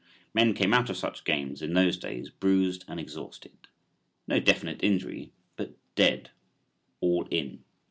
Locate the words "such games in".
0.97-1.75